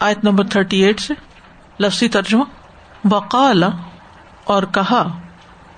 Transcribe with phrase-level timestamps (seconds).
[0.00, 1.14] آیت number thirty eight سے،
[1.80, 2.44] لفظی ترجمہ
[3.04, 3.64] بقال
[4.44, 5.02] اور کہا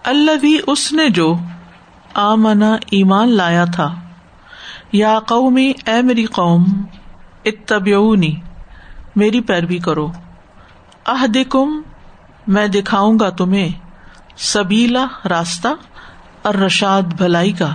[0.03, 1.35] اللہ بھی اس نے جو
[2.15, 3.95] آمنا ایمان لایا تھا،
[4.93, 6.65] یا قومی، اے میری قوم،
[7.45, 8.35] اتبعونی،
[9.17, 10.07] میری پیروی کرو،
[11.07, 11.81] اہدکم،
[12.47, 13.69] میں دکھاؤں گا تمہیں
[14.37, 15.69] سبیلا راستہ
[16.43, 17.71] اور رشاد بھلائی کا،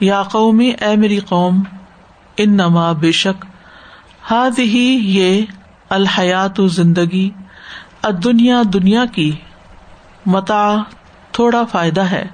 [0.00, 1.62] یا قومی، اے میری قوم
[2.36, 3.44] ان نما بے شک
[4.30, 5.42] ہاد ہی یہ
[5.88, 7.30] الحیات زندگی
[8.24, 9.36] دنیا دنیا کی
[10.26, 10.76] متا
[11.32, 12.28] تھوڑا فائدہ ہے۔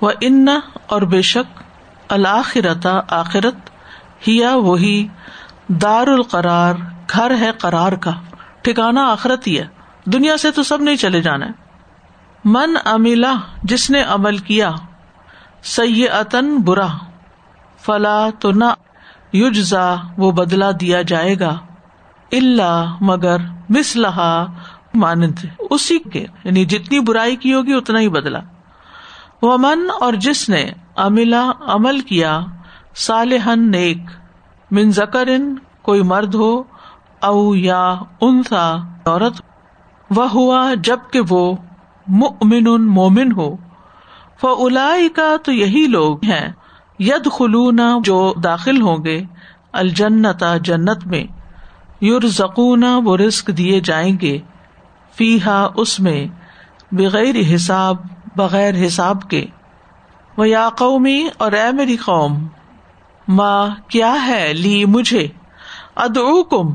[0.00, 0.46] وہ ان
[0.86, 1.62] اور بے شک
[2.08, 3.70] الآخرت، آخرت
[4.28, 5.08] ہیا وہی
[5.68, 6.74] دار القرار
[7.12, 8.10] گھر ہے قرار کا۔
[8.62, 9.66] ٹھکانا آخرت ہی ہے۔
[10.04, 11.50] دنیا سے تو سب نہیں چلے جانا ہے۔
[12.44, 14.70] من امیلا جس نے عمل کیا
[15.62, 16.88] سی عطن برا،
[17.80, 18.64] فلا تو نہ
[19.32, 21.58] یوجزا وہ بدلا دیا جائے گا۔
[22.32, 23.36] اللہ مگر
[23.68, 24.44] مسلحا
[24.94, 25.38] مانند۔
[25.70, 28.38] اسی کے یعنی جتنی برائی کی ہوگی اتنا ہی بدلا
[29.42, 32.40] وہ من اور جس نے املا عمل کیا
[32.96, 33.98] صالحن نیک،
[34.70, 35.28] من زکر
[35.82, 36.62] کوئی مرد ہو،
[37.22, 39.42] او یا انسا عورت
[40.10, 41.56] وہ ہوا جبکہ وہ
[42.06, 43.56] مؤمن مومن ہو۔
[44.40, 46.52] فلا کا تو یہی لوگ ہیں۔
[47.00, 49.22] ید خلونا جو داخل ہوں گے،
[49.72, 51.24] الجنتا، جنت میں
[52.00, 54.38] یور زکونا وہ رسک دیے جائیں گے
[55.16, 56.26] فی ہا اس میں،
[56.92, 57.96] بغیر حساب
[58.36, 59.46] بغیر حساب کے۔
[60.36, 62.48] وہ یا قومی، اور اے میری قوم
[63.28, 65.28] ماں کیا ہے لی مجھے؟
[65.96, 66.72] ادعو کم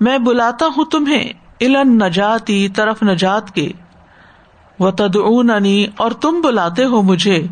[0.00, 3.72] میں بلاتا ہوں تمہیں علن نجاتی، طرف نجات کے۔
[4.78, 7.46] وہ تدعوننی اور تم بلاتے ہو مجھے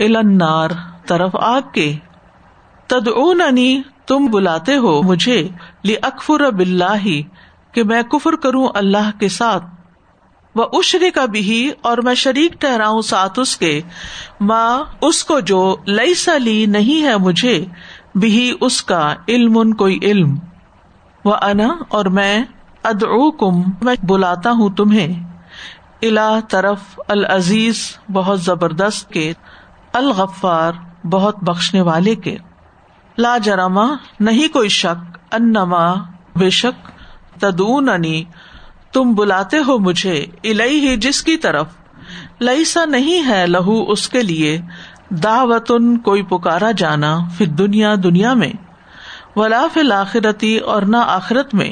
[0.00, 0.70] علن نار۔
[1.06, 1.96] طرف آگ کے۔
[2.86, 5.48] تدعوننی، تم بلاتے ہو مجھے۔
[5.84, 7.20] لی اکفر بلّہ
[7.72, 9.64] کہ میں کفر کروں اللہ کے ساتھ۔
[10.54, 13.80] وہ اشری کا بھی اور میں شریک ٹہراؤں ساتھ اس کے۔
[14.40, 17.64] ماں اس کو جو لئی سلی نہیں ہے مجھے۔
[18.14, 20.38] بھی اس کا علم ان کوئی علم۔
[21.24, 22.44] وہ انا اور میں
[22.82, 25.30] ادعو کم میں بلاتا ہوں تمہیں۔
[26.02, 29.32] الا طرف العزیز بہت زبردست کے۔
[29.92, 30.72] الغفار
[31.04, 32.36] بہت بخشنے والے کے۔
[33.18, 33.86] لا جرما
[34.20, 35.94] نہیں کوئی شک۔ انما،
[36.36, 36.88] بے شک
[37.40, 37.88] تدون
[38.92, 41.66] تم بلاتے ہو مجھے الہی ہی جس کی طرف۔
[42.40, 44.60] لئیسا نہیں ہے لہو اس کے لیے۔
[45.10, 48.52] دعوتن، کوئی پکارا جانا پھر دنیا دنیا میں۔
[49.36, 51.70] ولا فل آخرتی اور نہ آخرت میں۔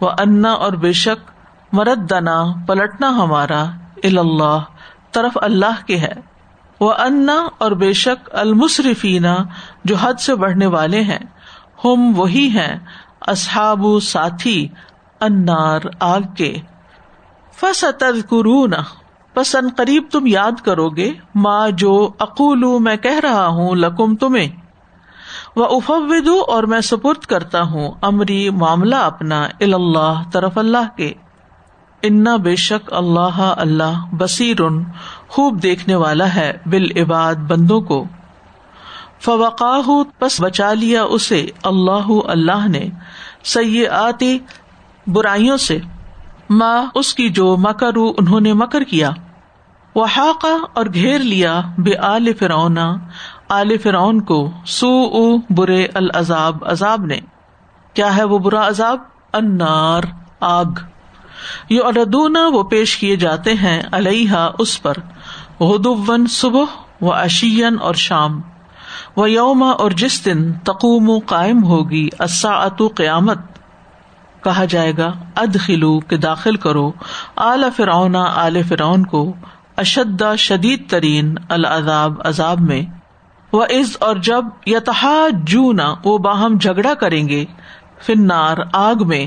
[0.00, 1.30] وہ انا اور بے شک
[1.72, 3.64] مرد دنا پلٹنا ہمارا
[4.04, 4.58] اللہ،
[5.12, 6.35] طرف اللہ کے ہے۔
[6.80, 9.36] وہ انا اور بے شک المصرفینا
[9.84, 11.18] جو حد سے بڑھنے والے ہیں،
[11.84, 12.76] ہم وہی ہیں،
[13.20, 14.68] اصحاب ساتھی
[15.20, 16.54] انار آگ کے۔
[17.60, 17.84] فس
[19.34, 24.48] پسند قریب تم یاد کرو گے ماں جو اقول میں کہہ رہا ہوں لکم تمہیں۔
[25.56, 31.12] وہ افود اور میں سپرد کرتا ہوں امری معاملہ اپنا اللہ طرف اللہ کے۔
[32.02, 34.56] انا بے شک اللہ اللہ بصیر
[35.28, 38.04] خوب دیکھنے والا ہے بال عباد بندوں کو۔
[39.20, 39.80] فوقا
[40.18, 42.86] پس بچا لیا اسے اللہ اللہ نے
[43.44, 44.38] سی آتی
[45.06, 45.78] برائیوں سے۔
[46.50, 49.10] ماں اس کی جو مکر انہوں نے مکر کیا۔
[49.94, 52.96] وہ حاقہ اور گھیر لیا بے آل فرونا
[53.48, 57.20] آل فرعون کو سو او برے العذاب، عذاب نے۔
[57.94, 58.98] کیا ہے وہ برا عذاب؟
[59.32, 60.02] انار
[60.40, 60.64] آگ۔
[61.70, 64.94] یو اردونا وہ پیش کیے جاتے ہیں علیہ اس پر
[65.60, 66.64] غدون صبح
[67.00, 68.40] و اشین اور شام۔
[69.16, 73.38] و یوما اور جس دن تقوم، قائم ہوگی اصا قیامت۔
[74.44, 76.92] کہا جائے گا اد خلو داخل کرو
[77.36, 79.34] اعلی فرعون، آل فرعون کو،
[79.76, 82.82] اشد شدید ترین العذاب، عذاب میں۔
[83.52, 87.44] وہ عز اور جب یتہا جونا وہ باہم جھگڑا کریں گے
[88.02, 89.26] فنار، آگ میں۔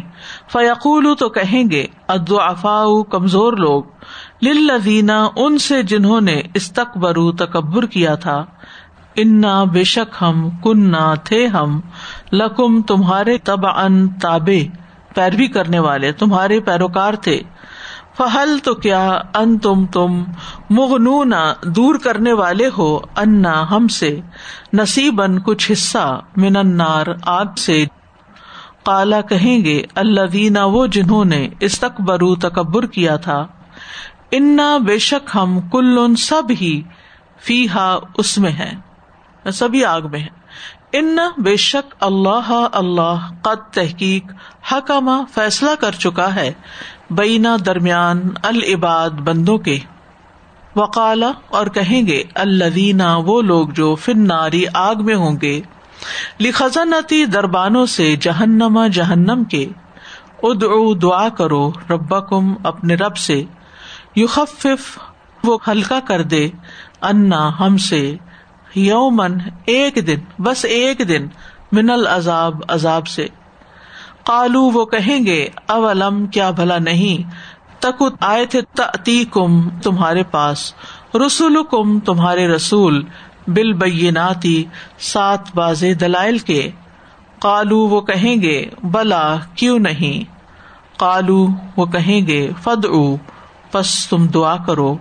[0.52, 3.84] فیقول تو کہیں گے ادو کمزور لوگ۔
[4.42, 8.46] للذین، ان سے جنہوں نے استقبرو تکبر کیا تھا۔
[9.16, 11.80] انا بے شک ہم کننا تھے ہم۔
[12.34, 14.68] لکم، تمہارے تب ان تابے
[15.16, 17.42] پیروی کرنے والے، تمہارے پیروکار تھے۔
[18.18, 20.24] فہل تو کیا ان تم تم
[20.70, 21.34] مغنون،
[21.64, 24.20] دور کرنے والے ہو، انا ہم سے۔
[24.74, 27.86] نصیبن کچھ حصہ، من النار، آگ سے۔
[28.86, 33.46] کالا کہیں گے اللہ دینا وہ جنہوں نے استقبرو تکبر کیا تھا،
[34.32, 36.82] انا بے شک ہم کل سب ہی
[37.44, 37.88] فی ہا
[38.18, 38.72] اس میں ہے
[39.54, 40.38] سبھی آگ میں ہے
[40.92, 44.32] ان بے شک اللہ اللہ قد تحقیق
[44.72, 46.52] حکمہ فیصلہ کر چکا ہے
[47.12, 49.78] بینا درمیان العباد بندوں کے۔
[50.76, 55.60] وقالا اور کہیں گے الدینہ وہ لوگ جو فن ناری آگ میں ہوں گے۔
[56.40, 59.68] لکھنتی دربانوں سے جہنما جہنم کے۔
[60.44, 60.64] اد
[61.02, 63.44] دعا کرو ربا کم اپنے رب سے۔
[64.16, 65.00] یو خف
[65.44, 66.50] وہ ہلکا کر دے۔
[67.02, 68.16] انا، ہم سے۔
[68.76, 71.28] یومن ایک دن، بس ایک دن۔
[71.72, 73.28] من العذاب عذاب سے۔
[74.26, 77.30] کالو وہ کہیں گے، اولم، کیا بھلا نہیں۔
[77.80, 78.62] تک آئے تھے
[79.04, 80.74] تی کم تمہارے پاس۔
[81.26, 83.06] رسول کم تمہارے رسول۔
[83.50, 84.64] بل بیناتی
[85.00, 86.72] سات باز دلائل کے۔
[87.40, 90.24] کالو وہ کہیں گے، بلا، کیوں نہیں؟
[91.00, 91.48] کالو
[91.78, 93.16] وہ کہیں گے فد او
[93.72, 94.98] پس تم دعا کرو۔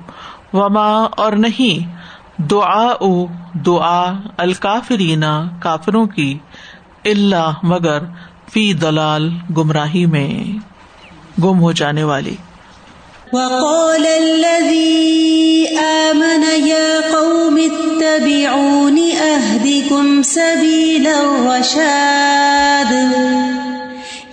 [0.53, 1.99] وما، اور نہیں
[2.43, 6.39] دعا او دعا الکافرینا کافروں کی
[7.05, 7.99] اللہ مگر
[8.53, 10.59] فی دلال گمراہی میں
[11.41, 12.37] گم ہو جانے والی۔
[13.33, 22.93] وقال الذي آمن يا قوم اتبعون أهدكم سبيل الرشاد.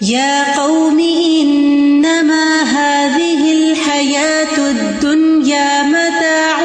[0.02, 6.62] يا قوم إنما هذه الحياة الدنيا متاع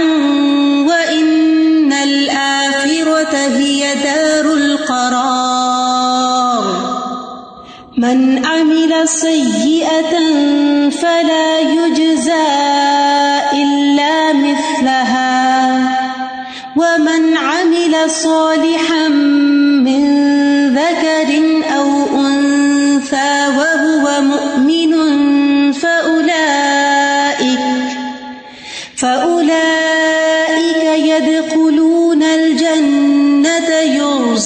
[0.86, 5.50] وإن الآخرة هي دار القرار.
[7.98, 10.14] من عمل سيئة
[10.90, 11.49] فلا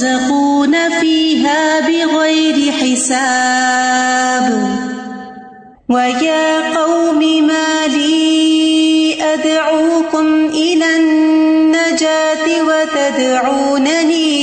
[0.05, 4.47] يرزقون فيها بغير حساب
[5.89, 14.34] ويا قوم ما لي أدعوكم إلى النجاة وتدعونني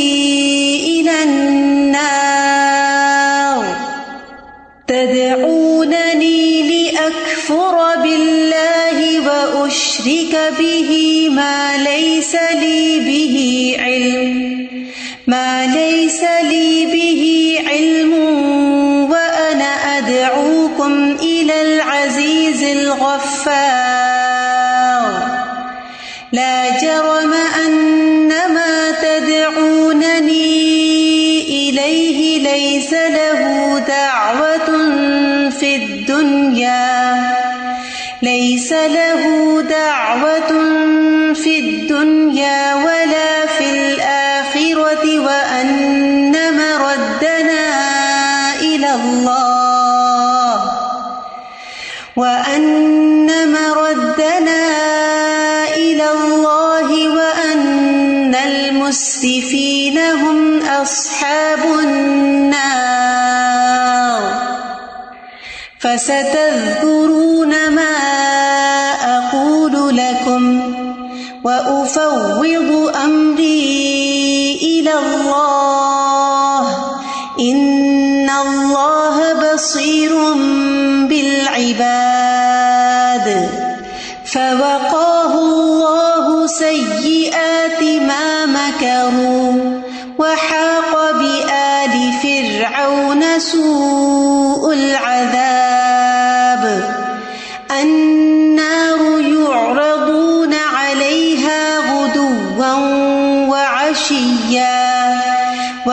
[66.02, 67.01] فستذكرون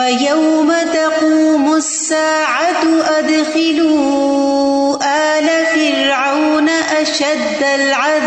[0.09, 2.83] ويوم تقوم الساعة
[3.19, 4.97] أدخلوا
[5.37, 8.18] آل فرعون أشد العذاب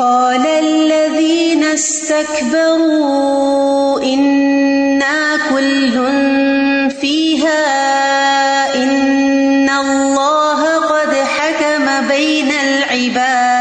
[0.00, 3.20] قال الذين استكبروا
[4.02, 5.92] إنا كل
[7.00, 7.64] فيها
[8.74, 13.60] إن الله قد حكم بين العباد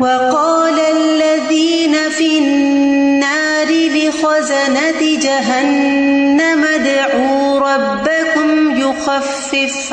[0.00, 9.92] وقال الذين في النار لخزنة جهنم ادعوا ربكم يخفف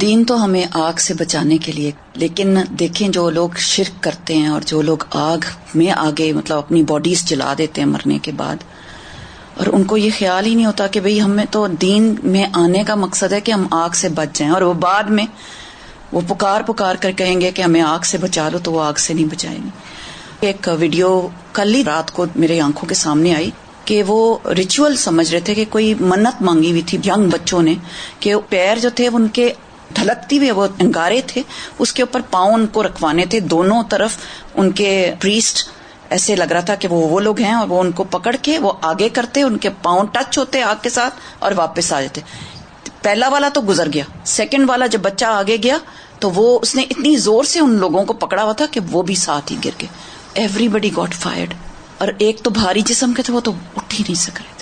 [0.00, 4.48] دین تو ہمیں آگ سے بچانے کے لیے، لیکن دیکھیں جو لوگ شرک کرتے ہیں
[4.48, 8.64] اور جو لوگ آگ میں آگے مطلب اپنی باڈیز جلا دیتے ہیں مرنے کے بعد،
[9.56, 12.82] اور ان کو یہ خیال ہی نہیں ہوتا کہ بھئی ہمیں تو دین میں آنے
[12.84, 15.26] کا مقصد ہے کہ ہم آگ سے بچ جائیں، اور وہ بعد میں
[16.12, 18.98] وہ پکار پکار کر کہیں گے کہ ہمیں آگ سے بچا لو تو وہ آگ
[18.98, 21.10] سے نہیں بچائیں گے ایک ویڈیو
[21.52, 23.50] کل ہی رات کو میرے آنکھوں کے سامنے آئی
[23.84, 27.74] کہ وہ ریچول سمجھ رہے تھے کہ کوئی منت مانگی ہوئی تھی ینگ بچوں نے
[28.20, 29.52] کہ پیر جو تھے ان کے
[29.92, 31.42] ڈھلکتی ہوئے وہ انگارے تھے،
[31.78, 34.16] اس کے اوپر پاؤں ان کو رکھوانے تھے۔ دونوں طرف
[34.54, 35.68] ان کے پریسٹ
[36.10, 38.58] ایسے لگ رہا تھا کہ وہ وہ لوگ ہیں اور وہ ان کو پکڑ کے
[38.58, 42.20] وہ آگے کرتے، ان کے پاؤں ٹچ ہوتے آگ کے ساتھ اور واپس آ جاتے۔
[43.02, 45.76] پہلا والا تو گزر گیا سیکنڈ والا جب بچہ آگے گیا
[46.18, 49.02] تو وہ، اس نے اتنی زور سے ان لوگوں کو پکڑا ہوا تھا کہ وہ
[49.02, 49.88] بھی ساتھ ہی گر گئے۔
[50.34, 51.54] ایوری بڈی گاٹ فائرڈ
[51.98, 54.53] اور ایک تو بھاری جسم کے تھے، وہ تو اٹھ ہی نہیں سک رہے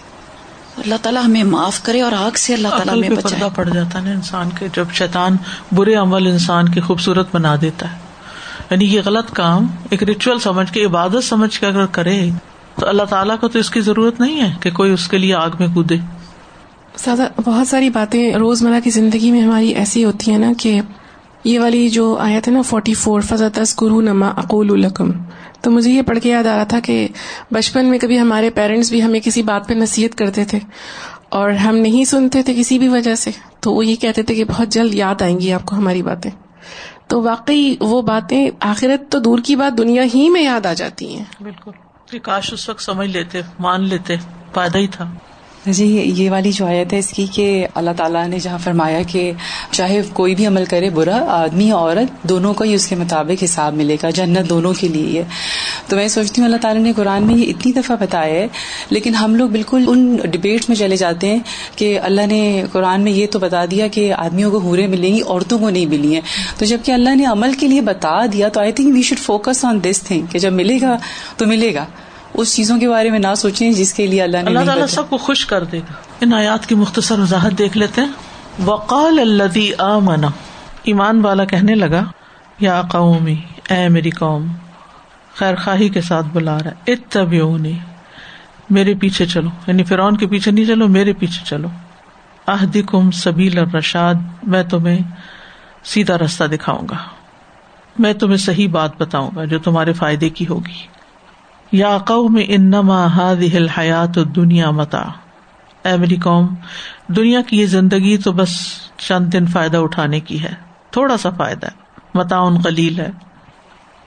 [0.77, 4.05] اللہ تعالیٰ ہمیں معاف کرے اور آگ سے اللہ تعالیٰ ہمیں پردہ پڑ جاتا ہے
[4.05, 5.37] نا انسان کے جب شیطان
[5.73, 7.97] برے عمل انسان کی خوبصورت بنا دیتا ہے۔
[8.71, 12.31] یعنی یہ غلط کام ایک ریچول سمجھ کے عبادت سمجھ کے اگر کرے
[12.81, 15.35] تو اللہ تعالیٰ کو تو اس کی ضرورت نہیں ہے کہ کوئی اس کے لیے
[15.35, 15.97] آگ میں کودے۔
[16.97, 20.81] سادہ بہت ساری باتیں روزمرہ کی زندگی میں ہماری ایسی ہوتی ہیں نا کہ
[21.45, 25.11] یہ والی جو آیت ہے نا فورٹی فور فضا تسکرو نما اقول الکم
[25.61, 27.09] تو مجھے یہ پڑھ کے یاد آ رہا تھا کہ
[27.51, 30.59] بچپن میں کبھی ہمارے پیرنٹس بھی ہمیں کسی بات پہ نصیحت کرتے تھے
[31.29, 33.31] اور ہم نہیں سنتے تھے کسی بھی وجہ سے۔
[33.61, 36.31] تو وہ یہ کہتے تھے کہ بہت جلد یاد آئیں گی آپ کو ہماری باتیں۔
[37.07, 41.17] تو واقعی وہ باتیں آخرت تو دور کی بات دنیا ہی میں یاد آ جاتی
[41.17, 41.71] ہیں۔ بالکل۔
[42.19, 44.17] کاش اس وقت سمجھ لیتے، مان لیتے،
[44.55, 45.15] فائدہ ہی تھا۔
[45.67, 45.85] جی
[46.17, 49.33] یہ والی جو آیت ہے اس کی کہ اللہ تعالیٰ نے جہاں فرمایا کہ
[49.71, 53.75] چاہے کوئی بھی عمل کرے برا، آدمی عورت دونوں کو ہی اس کے مطابق حساب
[53.75, 55.25] ملے گا، جنت دونوں کے لیے ہے۔
[55.89, 58.47] تو میں سوچتی ہوں اللہ تعالیٰ نے قرآن میں یہ اتنی دفعہ بتایا ہے،
[58.91, 61.39] لیکن ہم لوگ بالکل ان ڈبیٹس میں چلے جاتے ہیں
[61.77, 65.21] کہ اللہ نے قرآن میں یہ تو بتا دیا کہ آدمیوں کو ہورے ملیں گی،
[65.23, 66.23] عورتوں کو نہیں ملی ہیں۔
[66.59, 69.65] تو جبکہ اللہ نے عمل کے لیے بتا دیا، تو I think we should focus
[69.65, 70.97] on this thing کہ جب ملے گا
[71.37, 71.85] تو ملے گا۔
[72.35, 75.11] اس چیزوں کے بارے میں نہ سوچیں جس کے لیے اللہ نے اللہ تعالیٰ۔ سب
[75.11, 78.09] کو خوش کر دے گا۔ ان آیات کی مختصر وضاحت دیکھ لیتے ہیں۔
[78.65, 80.25] وقال الذی آمن۔
[80.83, 82.05] ایمان والا کہنے لگا
[82.61, 83.37] یا قومی
[83.71, 84.47] اے میری قوم
[85.35, 87.79] خیر خواہی کے ساتھ بلا رہا ہے۔ اتبعونی۔
[88.71, 91.69] میرے پیچھے چلو۔ یعنی فرعون کے پیچھے نہیں چلو میرے پیچھے چلو۔
[92.47, 94.99] اہدکم سبیل الرشاد۔ میں تمہیں
[95.85, 96.97] سیدھا رستہ دکھاؤں گا۔
[97.99, 101.02] میں تمہیں صحیح بات بتاؤں گا جو تمہارے فائدے کی ہوگی۔
[101.73, 105.05] یا قوم انما هذه الحیات الدنیا متاع
[105.85, 106.47] اے میری قوم،
[107.09, 108.57] دنیا کی یہ زندگی تو بس
[108.99, 110.55] چند دن فائدہ اٹھانے کی ہے،
[110.91, 113.11] تھوڑا سا فائدہ ہے متاع قلیل ہے۔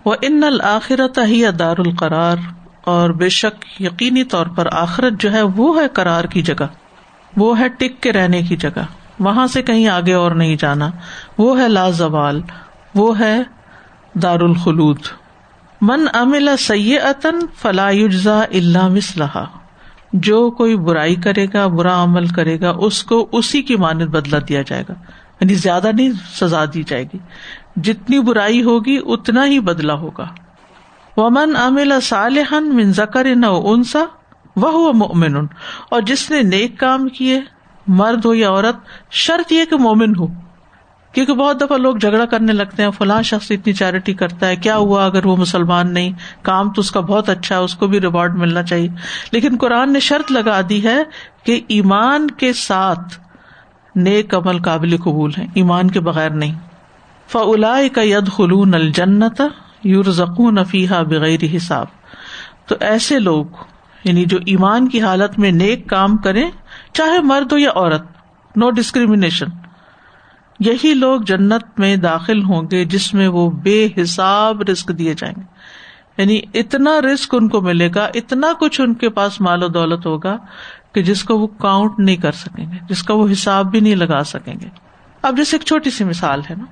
[0.06, 2.38] وہ ان الآخرت ہی دار القرار
[2.86, 6.68] اور بے شک یقینی طور پر آخرت جو ہے وہ ہے قرار کی جگہ،
[7.38, 8.86] وہ ہے ٹک کے رہنے کی جگہ۔
[9.20, 10.90] وہاں سے کہیں آگے اور نہیں جانا،
[11.38, 12.42] وہ ہے لا زوال،
[12.96, 13.36] وہ ہے
[14.22, 15.00] دار الخلود
[15.86, 19.46] من املا سیئتن فلا یجزا الا مثلہا۔
[20.14, 24.38] جو کوئی برائی کرے گا، برا عمل کرے گا، اس کو اسی کی مانت بدلا
[24.50, 24.94] دیا جائے گا۔
[25.42, 27.18] یعنی زیادہ نہیں، سزا دی جائے گی۔
[27.76, 30.28] جتنی برائی ہوگی، اتنا ہی بدلا ہوگا۔
[31.18, 34.04] ومن املا صالحن من ذکر نہ انسا
[34.56, 35.36] وہ مومن
[35.90, 37.42] اور جس نے نیک کام کیے،
[37.88, 38.76] مرد ہو یا عورت،
[39.12, 40.28] شرط یہ کہ مومن ہو۔
[41.16, 44.78] کیونکہ بہت دفعہ لوگ جھگڑا کرنے لگتے ہیں، فلاں شخص اتنی چیریٹی کرتا ہے، کیا
[44.78, 48.02] ہوا اگر وہ مسلمان نہیں؟ کام تو اس کا بہت اچھا ہے، اس کو بھی
[48.02, 48.90] ریوارڈ ملنا چاہیے۔
[49.32, 51.04] لیکن قرآن نے شرط لگا دی ہے
[51.44, 53.20] کہ ایمان کے ساتھ
[53.96, 56.56] نیک عمل قابل قبول ہے ایمان کے بغیر نہیں۔
[57.28, 59.42] فلا کا ید خلون الجنت
[59.84, 61.86] یور زکون فیحا بغیر حساب۔
[62.66, 63.46] تو ایسے لوگ
[64.04, 66.52] یعنی جو ایمان کی حالت میں نیک کام کریں،
[66.94, 68.04] چاہے مرد ہو یا عورت
[68.56, 69.46] نو ڈسکریمنیشن
[70.60, 75.36] یہی لوگ جنت میں داخل ہوں گے جس میں وہ بے حساب رسک دیے جائیں
[75.38, 75.56] گے۔
[76.18, 80.06] یعنی اتنا رسک ان کو ملے گا، اتنا کچھ ان کے پاس مال و دولت
[80.06, 80.38] ہوگا
[80.92, 83.96] کہ جس کو وہ کاؤنٹ نہیں کر سکیں گے، جس کا وہ حساب بھی نہیں
[83.96, 84.70] لگا سکیں گے۔
[85.22, 86.66] اب جیسے ایک چھوٹی سی مثال ہے نا،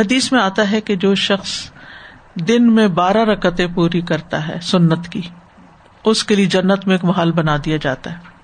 [0.00, 1.70] حدیث میں آتا ہے کہ جو شخص
[2.34, 5.20] دن میں بارہ رکتیں پوری کرتا ہے سنت کی،
[6.04, 8.39] اس کے لیے جنت میں ایک محل بنا دیا جاتا ہے۔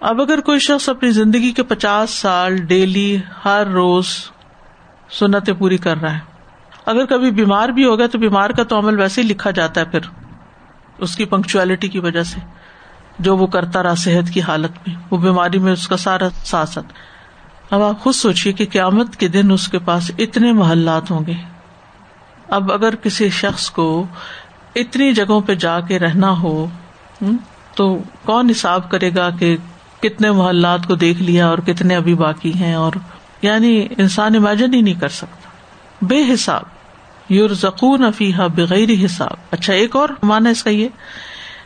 [0.00, 4.06] اب اگر کوئی شخص اپنی زندگی کے پچاس سال ڈیلی ہر روز
[5.10, 6.20] سنتیں پوری کر رہا ہے،
[6.86, 9.80] اگر کبھی بیمار بھی ہو گیا تو بیمار کا تو عمل ویسے ہی لکھا جاتا
[9.80, 10.00] ہے پھر،
[10.98, 12.40] اس کی پنکچویلٹی کی وجہ سے،
[13.18, 16.78] جو وہ کرتا رہا صحت کی حالت میں، وہ بیماری میں اس کا سارا ساتھ
[17.70, 21.34] اب آپ خود سوچیے کہ قیامت کے دن اس کے پاس اتنے محلات ہوں گے۔
[22.48, 24.06] اب اگر کسی شخص کو
[24.76, 26.66] اتنی جگہوں پہ جا کے رہنا ہو
[27.74, 29.56] تو کون حساب کرے گا کہ
[30.02, 32.92] کتنے محلات کو دیکھ لیا اور کتنے ابھی باقی ہیں اور
[33.42, 35.48] یعنی انسان امیجن ہی نہیں کر سکتا۔
[36.02, 36.62] بے حساب۔
[37.28, 40.88] یور زکون افیحا بغیر حساب۔ اچھا ایک اور مانا اس کا یہ،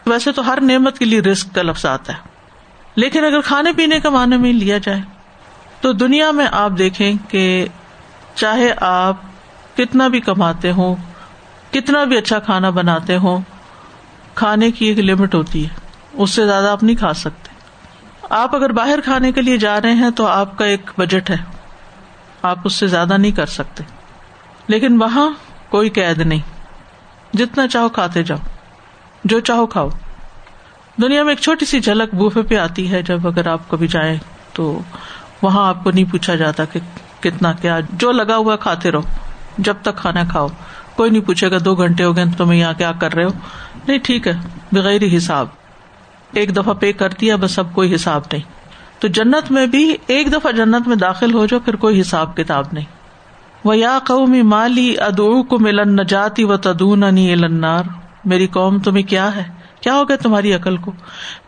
[0.07, 2.19] ویسے تو ہر نعمت کے لیے رسک کا لفظ آتا ہے۔
[2.97, 5.01] لیکن اگر کھانے پینے کا معنی میں لیا جائے،
[5.81, 7.67] تو دنیا میں آپ دیکھیں کہ
[8.35, 9.17] چاہے آپ
[9.77, 10.95] کتنا بھی کماتے ہوں،
[11.73, 13.41] کتنا بھی اچھا کھانا بناتے ہوں،
[14.35, 15.69] کھانے کی ایک لمٹ ہوتی ہے۔
[16.13, 17.42] اس سے زیادہ آپ نہیں کھا سکتے۔
[18.33, 21.37] آپ اگر باہر کھانے کے لیے جا رہے ہیں تو آپ کا ایک بجٹ ہے۔
[22.43, 23.85] آپ اس سے زیادہ نہیں کر سکتے۔
[24.67, 25.31] لیکن وہاں
[25.69, 26.41] کوئی قید نہیں۔
[27.37, 28.39] جتنا چاہو کھاتے جاؤ۔
[29.25, 29.89] جو چاہو کھاؤ۔
[31.03, 34.19] دنیا میں ایک چھوٹی سی جھلک بوفے پہ آتی ہے۔ جب اگر آپ کبھی جائیں
[34.53, 34.81] تو
[35.43, 36.81] وہاں آپ کو نہیں پوچھا جاتا کہ
[37.21, 39.03] کتنا کیا، جو لگا ہوا کھاتے رہو۔
[39.59, 40.49] جب تک کھانا کھاؤ۔
[40.97, 43.31] کوئی نہیں پوچھے گا، دو گھنٹے ہو گئے تمہیں یہاں کیا کر رہے ہو؟
[43.89, 44.33] نہیں، ٹھیک ہے۔
[44.73, 45.47] بغیر حساب۔
[46.33, 48.43] ایک دفعہ پے کر دیا، بس اب کوئی حساب نہیں۔
[49.01, 52.65] تو جنت میں بھی ایک دفعہ جنت میں داخل ہو جاؤ، پھر کوئی حساب کتاب
[52.73, 52.85] نہیں۔
[53.65, 57.85] وہ یا قومی مالی ادو کو ملن نہ جاتی و تدون النار۔
[58.25, 59.45] میری قوم تمہیں کیا ہے؟
[59.81, 60.93] کیا ہو گیا تمہاری عقل کو؟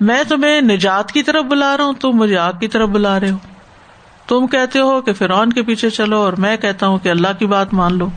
[0.01, 3.31] میں تمہیں نجات کی طرف بلا رہا ہوں، تم مجھے آگ کی طرف بلا رہے
[3.31, 3.37] ہو۔
[4.29, 7.47] تم کہتے ہو کہ فرعون کے پیچھے چلو اور میں کہتا ہوں کہ اللہ کی
[7.47, 8.09] بات مان لو۔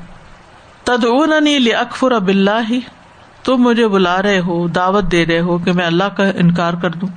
[0.84, 1.34] تدون
[1.80, 2.80] اکفر اب اللہ ہی
[3.48, 6.92] تم مجھے بلا رہے ہو، دعوت دے رہے ہو کہ میں اللہ کا انکار کر
[6.92, 7.10] دوں۔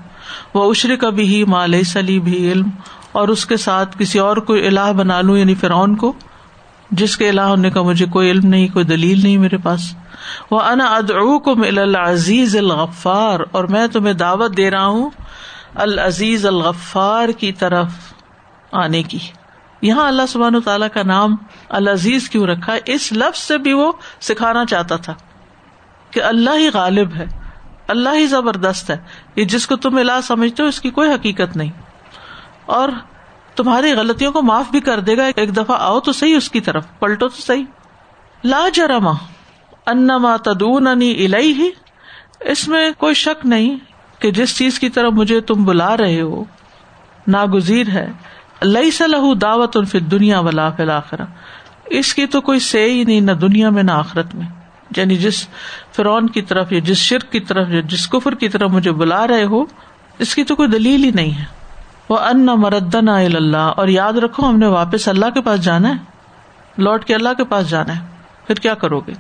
[0.55, 2.69] وہ اشر کا بھی مال سلی بھی علم،
[3.13, 6.13] اور اس کے ساتھ کسی اور کو اللہ بنا لوں یعنی فرعون کو،
[6.91, 9.93] جس کے اللہ ہونے کا مجھے کوئی علم نہیں، کوئی دلیل نہیں میرے پاس۔
[10.51, 15.11] وہ انا ادعو کو العزیز الغفار، اور میں تمہیں دعوت دے رہا ہوں
[15.75, 18.13] العزیز الغفار کی طرف
[18.73, 19.19] آنے کی۔
[19.83, 21.35] یہاں اللہ سبحان تعالیٰ کا نام
[21.69, 23.91] العزیز کیوں رکھا؟ اس لفظ سے بھی وہ
[24.21, 25.15] سکھانا چاہتا تھا۔
[26.11, 27.27] کہ اللہ ہی غالب ہے،
[27.89, 28.97] اللہ ہی زبردست ہے۔
[29.37, 31.71] یہ جس کو تم الا سمجھتے ہو، اس کی کوئی حقیقت نہیں۔
[32.67, 32.89] اور
[33.57, 36.61] تمہاری غلطیوں کو معاف بھی کر دے گا۔ ایک دفعہ آؤ تو صحیح اس کی
[36.61, 37.65] طرف، پلٹو تو صحیح۔
[38.45, 39.13] لا جرما
[39.87, 41.71] انما تدون الہی ہی
[42.41, 43.79] اس میں کوئی شک نہیں
[44.19, 46.45] کہ جس چیز کی طرف مجھے تم بلا رہے ہو،
[47.27, 48.13] ناگزیر ہے۔
[48.63, 51.25] لئی صلاح دعوت الف دنیا ولا فلاخرا
[51.87, 54.47] اس کی تو کوئی سے ہی نہیں، نہ دنیا میں، نہ آخرت میں۔
[54.97, 55.49] یعنی جس
[55.93, 59.27] فرون کی طرف یا جس شرک کی طرف یا جس کفر کی طرف مجھے بلا
[59.27, 59.65] رہے ہو،
[60.19, 61.45] اس کی تو کوئی دلیل ہی نہیں ہے۔
[62.09, 65.95] وہ ان مردن اللہ اور یاد رکھو، ہم نے واپس اللہ کے پاس جانا ہے۔
[66.79, 68.07] لوٹ کے اللہ کے پاس جانا ہے۔
[68.47, 69.13] پھر کیا کرو گے؟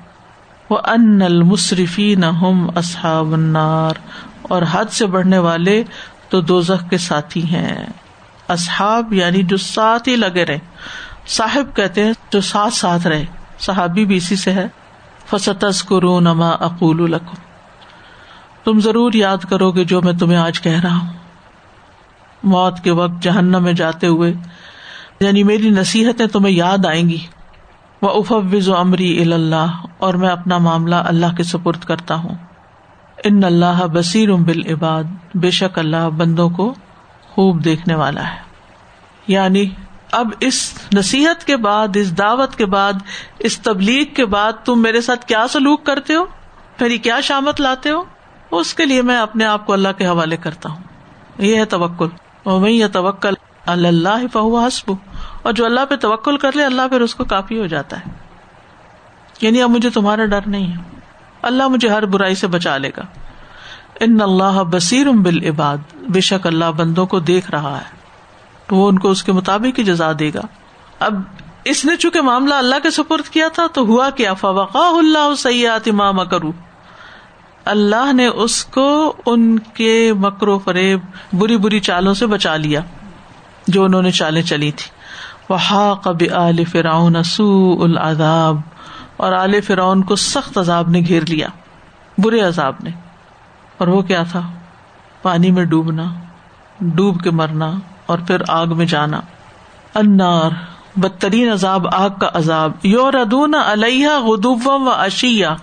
[0.70, 3.94] وہ ان المصرفی نہ ہم اصحاب النار۔
[4.42, 5.84] اور حد سے بڑھنے والے
[6.28, 7.86] تو دو کے ساتھی ہیں۔
[8.48, 10.58] اصحاب یعنی جو ساتھ ہی لگے رہے۔
[11.26, 13.24] صاحب کہتے ہیں جو ساتھ ساتھ رہے۔
[13.58, 14.68] صحابی بھی اسی سے ہے۔
[15.30, 17.34] فستس کرو نما اقول الکم
[18.64, 21.12] تم ضرور یاد کرو گے جو میں تمہیں آج کہہ رہا ہوں۔
[22.42, 24.34] موت کے وقت جہنم میں جاتے ہوئے
[25.20, 27.26] یعنی میری نصیحتیں تمہیں یاد آئیں گی۔
[28.02, 32.34] وہ افوز و امری اللہ اور میں اپنا معاملہ اللہ کے سپرد کرتا ہوں۔
[33.24, 36.74] ان اللہ بصیر بال عباد بے شک اللہ بندوں کو
[37.30, 38.38] خوب دیکھنے والا ہے۔
[39.26, 39.66] یعنی
[40.10, 42.92] اب اس نصیحت کے بعد، اس دعوت کے بعد،
[43.38, 46.24] اس تبلیغ کے بعد تم میرے ساتھ کیا سلوک کرتے ہو؟
[46.76, 48.04] پھر کیا شامت لاتے ہو؟
[48.50, 50.82] اس کے لیے میں اپنے آپ کو اللہ کے حوالے کرتا ہوں۔
[51.38, 52.08] یہ ہے توکل۔
[52.42, 53.34] اور میں یہ توکل
[53.66, 54.92] اللہ فہو حسب
[55.42, 58.10] اور جو اللہ پہ توکل کر لے، اللہ پھر اس کو کافی ہو جاتا ہے۔
[59.40, 60.82] یعنی اب مجھے تمہارا ڈر نہیں ہے۔
[61.42, 63.02] اللہ مجھے ہر برائی سے بچا لے گا۔
[64.00, 65.76] ان اللہ بصیر بال عباد
[66.08, 67.99] بے شک اللہ بندوں کو دیکھ رہا ہے۔
[68.70, 70.40] تو وہ ان کو اس کے مطابق ہی جزا دے گا۔
[70.98, 71.14] اب
[71.64, 75.80] اس نے چونکہ معاملہ اللہ کے سپرد کیا تھا تو ہوا کیا؟ فوقا اللہ سیات
[75.86, 76.52] امام کرو
[77.64, 81.00] اللہ نے اس کو ان کے مکرو فریب،
[81.32, 82.80] بری بری چالوں سے بچا لیا،
[83.68, 84.90] جو انہوں نے چالیں چلی تھی۔
[85.48, 88.56] وہ کب آل فرعون سو العذاب۔
[89.16, 91.48] اور آل فرعون کو سخت عذاب نے گھیر لیا،
[92.18, 92.90] برے عذاب نے۔
[93.78, 94.50] اور وہ کیا تھا؟
[95.22, 96.04] پانی میں ڈوبنا،
[96.80, 97.72] ڈوب کے مرنا۔
[98.10, 99.20] اور پھر آگ میں جانا۔
[99.94, 100.50] انار
[100.96, 105.54] بدترین عذاب، آگ کا عذاب۔ یور ادون علیہ غدوب و اشیا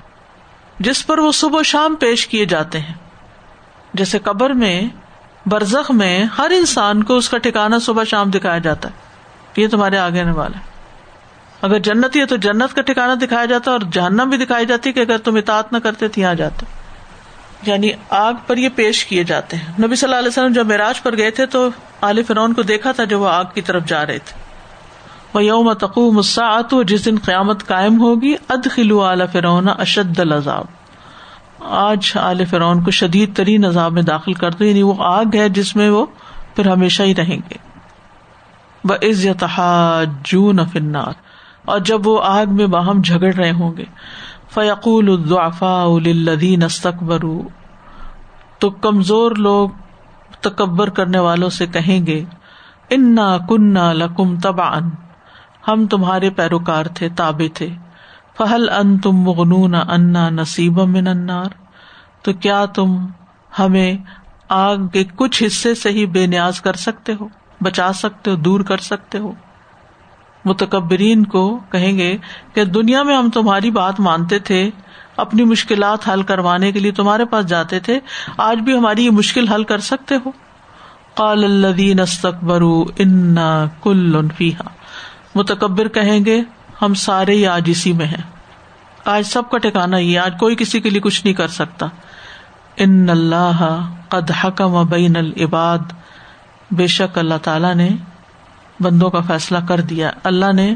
[0.79, 2.93] جس پر وہ صبح شام پیش کیے جاتے ہیں۔
[3.93, 4.81] جیسے قبر میں،
[5.45, 8.93] برزخ میں ہر انسان کو اس کا ٹھکانا صبح شام دکھایا جاتا ہے۔
[9.61, 10.63] یہ تمہارے آگے والا ہے۔
[11.61, 14.65] اگر جنت ہی ہے تو جنت کا ٹھکانا دکھایا جاتا ہے اور جہنم بھی دکھائی
[14.65, 16.65] جاتی کہ اگر تم اطاعت نہ کرتے تو یہاں جاتے۔
[17.67, 21.03] یعنی آگ پر یہ پیش کیے جاتے ہیں۔ نبی صلی اللہ علیہ وسلم جب معراج
[21.03, 21.69] پر گئے تھے تو
[22.01, 24.39] علی فرون کو دیکھا تھا جو وہ آگ کی طرف جا رہے تھے۔
[25.33, 30.65] وہ یوم تقو مساط جس دن قیامت قائم ہوگی اد خلو اعلی فرون اشد العذاب۔
[31.59, 35.49] آج عال فرون کو شدید ترین عذاب میں داخل کر دو یعنی وہ آگ ہے
[35.49, 36.05] جس میں وہ
[36.55, 37.67] پھر ہمیشہ ہی رہیں گے۔
[39.09, 39.27] عز
[40.23, 41.13] جون فنار
[41.65, 43.85] اور جب وہ آگ میں باہم جھگڑ رہے ہوں گے۔
[44.53, 45.27] فیقول
[46.05, 47.23] الدین استقبر
[48.59, 49.69] تو کمزور لوگ
[50.41, 52.23] تکبر کرنے والوں سے کہیں گے،
[52.89, 54.69] انا کنہ لکم تبا
[55.67, 57.69] ہم تمہارے پیروکار تھے تابے تھے۔
[58.37, 61.55] فہل ان تم مغنون انا نصیب من انار
[62.21, 62.95] تو کیا تم
[63.59, 63.97] ہمیں
[64.49, 67.27] آگ کے کچھ حصے سے ہی بے نیاز کر سکتے ہو،
[67.61, 69.31] بچا سکتے ہو، دور کر سکتے ہو؟
[70.45, 72.17] متکبرین کو کہیں گے
[72.53, 74.69] کہ دنیا میں ہم تمہاری بات مانتے تھے
[75.17, 77.99] اپنی مشکلات حل کروانے کے لیے تمہارے پاس جاتے تھے،
[78.37, 80.31] آج بھی ہماری یہ مشکل حل کر سکتے ہو۔
[81.13, 82.61] قال الدین استقبر
[82.99, 84.69] انا کل فیحا
[85.35, 86.41] متکبر کہیں گے،
[86.81, 88.23] ہم سارے ہی آج اسی میں ہیں۔
[89.05, 91.85] آج سب کا ٹھکانا ہی آج کوئی کسی کے لیے کچھ نہیں کر سکتا۔
[92.77, 95.77] ان اللہ قد حکم بین العباد۔
[96.71, 97.89] بے شک اللہ تعالی نے
[98.79, 100.75] بندوں کا فیصلہ کر دیا۔ اللہ نے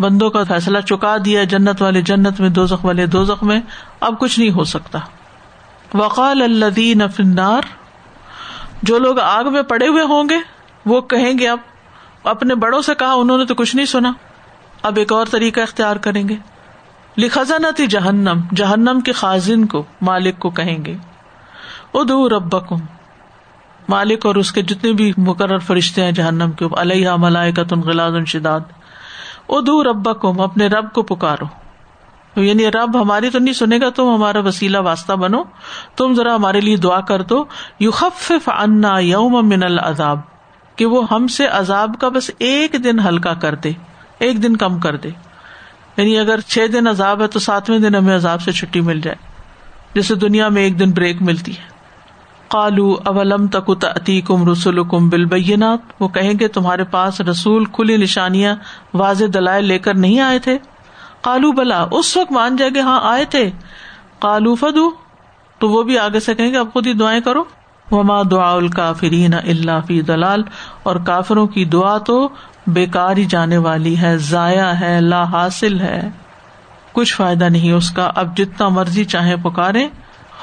[0.00, 3.60] بندوں کا فیصلہ چکا دیا جنت والے جنت میں دو زخ والے دو زخ میں،
[4.00, 4.98] اب کچھ نہیں ہو سکتا۔
[5.94, 7.62] وقال اللہ فنار
[8.82, 10.38] جو لوگ آگ میں پڑے ہوئے ہوں گے،
[10.86, 11.58] وہ کہیں گے اب،
[12.24, 14.12] اپنے بڑوں سے کہا، انہوں نے تو کچھ نہیں سنا۔
[14.82, 16.36] اب ایک اور طریقہ اختیار کریں گے۔
[17.18, 17.42] لکھا
[17.76, 20.96] تھی جہنم جہنم کے خاصن کو، مالک کو کہیں گے۔
[21.94, 22.76] ادو ربکم۔
[23.88, 27.80] مالک اور اس کے جتنے بھی مقرر فرشتے ہیں جہنم کے علیہ ملائے کا تم
[27.80, 28.60] غلاز شداد۔
[29.48, 31.66] ادو ربکم، اپنے رب کو پکارو۔
[32.36, 35.42] یعنی رب ہماری تو نہیں سنے گا، تم ہمارا وسیلہ واسطہ بنو۔
[35.96, 37.44] تم ذرا ہمارے لیے دعا کر دو۔
[37.80, 40.20] یو خف انا یوم من العذاب،
[40.76, 43.70] کہ وہ ہم سے عذاب کا بس ایک دن ہلکا کر دے،
[44.18, 45.08] ایک دن کم کر دے۔
[45.96, 49.16] یعنی اگر چھ دن عذاب ہے تو ساتویں دن ہمیں عذاب سے چھٹی مل جائے،
[49.94, 51.75] جیسے دنیا میں ایک دن بریک ملتی ہے۔
[52.48, 57.96] کالو اولم تک عتی کم رسول کم بالبینات؟ وہ کہیں گے، تمہارے پاس رسول کھلی
[57.96, 58.56] نشانیاں
[58.94, 60.58] واضح دلائل لے کر نہیں آئے تھے۔
[61.22, 63.50] کالو بلا، اس وقت مان جائے گے ہاں آئے تھے۔
[64.18, 64.90] کالو فدو،
[65.58, 67.44] تو وہ بھی آگے سے کہیں گے، اب خود ہی دعائیں کرو۔
[67.90, 70.42] وما دعا الکافرین اللہ فی دلال
[70.82, 72.28] اور کافروں کی دعا تو
[72.66, 76.08] بےکار ہی جانے والی ہے، ضائع ہے، لا حاصل ہے۔
[76.92, 79.88] کچھ فائدہ نہیں اس کا، اب جتنا مرضی چاہے پکارے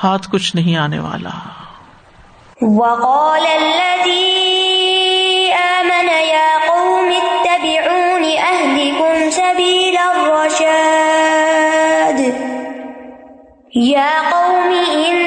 [0.04, 1.63] ہاتھ کچھ نہیں آنے والا۔
[2.64, 4.44] وقال الذي
[5.54, 11.54] آمن يا قوم اتبعون أهلكم سبيل الرشاد.
[13.76, 15.23] يا قوم إن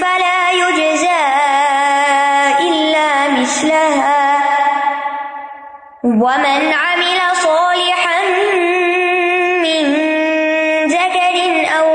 [0.00, 1.24] فلا يجزى
[2.68, 3.10] إلا
[3.40, 4.24] مثلها
[6.04, 8.20] ومن عمل صالحا
[9.64, 9.82] من
[10.86, 11.36] ذكر
[11.78, 11.88] أو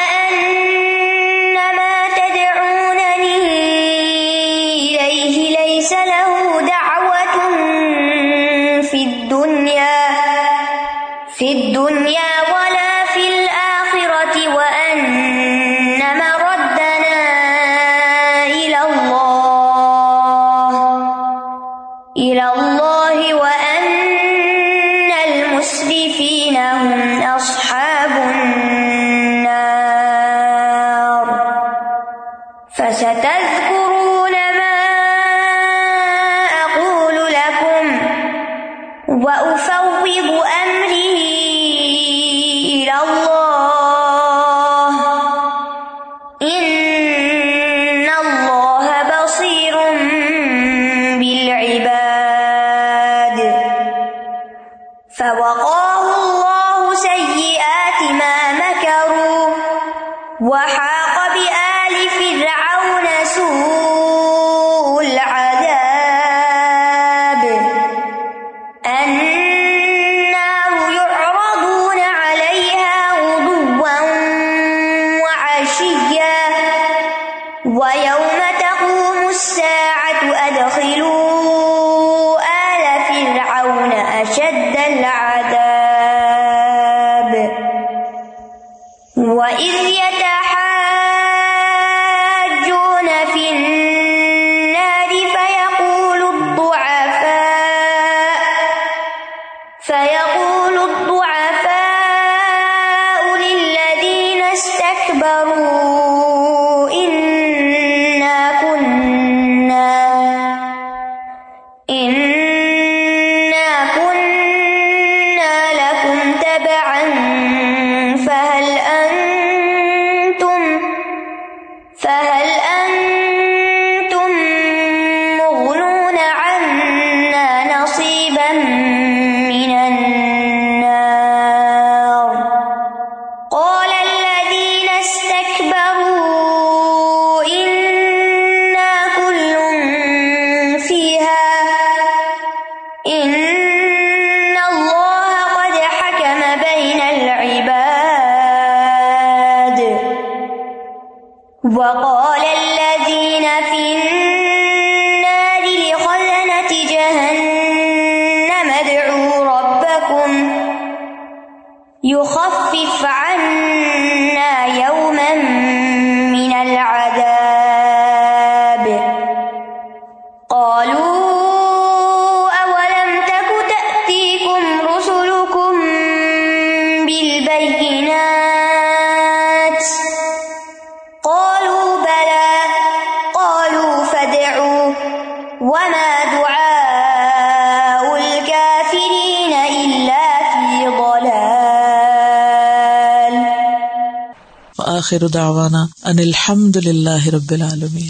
[195.02, 198.10] واخر دعوانا ان الحمد للہ رب العالمین۔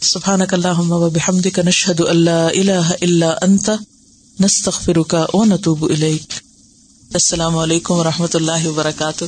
[0.00, 3.70] سبحانك اللهم وبحمدك نشهد ان لا اله الا انت
[4.40, 6.32] نستغفرك ونتوب اليك
[7.14, 9.24] السلام علیکم و رحمۃ اللہ وبرکاتہ۔